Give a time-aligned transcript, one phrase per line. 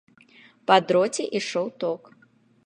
[0.71, 2.01] Па дроце ішоў ток.